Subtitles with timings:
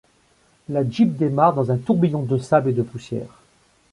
[0.67, 3.39] La jeep démarre dans un tourbillon de sable et de poussière.